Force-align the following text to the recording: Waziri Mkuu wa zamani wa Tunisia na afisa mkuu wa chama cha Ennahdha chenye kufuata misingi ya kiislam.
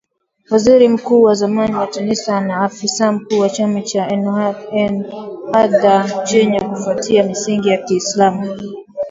Waziri 0.49 0.87
Mkuu 0.89 1.21
wa 1.21 1.33
zamani 1.35 1.75
wa 1.75 1.87
Tunisia 1.87 2.41
na 2.41 2.57
afisa 2.61 3.11
mkuu 3.11 3.39
wa 3.39 3.49
chama 3.49 3.81
cha 3.81 4.07
Ennahdha 4.11 6.23
chenye 6.23 6.59
kufuata 6.61 7.23
misingi 7.23 7.69
ya 7.69 7.77
kiislam. 7.77 8.57